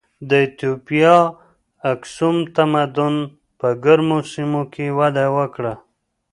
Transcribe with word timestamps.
د 0.29 0.31
ایتوپیا 0.43 1.15
اکسوم 1.93 2.35
تمدن 2.55 3.15
په 3.59 3.67
ګرمو 3.83 4.19
سیمو 4.31 4.63
کې 4.73 4.85
وده 4.97 5.25
وکړه. 5.37 5.73